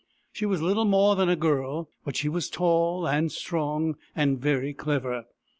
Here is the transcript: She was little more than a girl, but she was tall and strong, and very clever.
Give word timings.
She 0.33 0.47
was 0.47 0.63
little 0.63 0.85
more 0.85 1.15
than 1.15 1.29
a 1.29 1.35
girl, 1.35 1.91
but 2.03 2.15
she 2.15 2.27
was 2.27 2.49
tall 2.49 3.07
and 3.07 3.31
strong, 3.31 3.97
and 4.15 4.39
very 4.41 4.73
clever. 4.73 5.25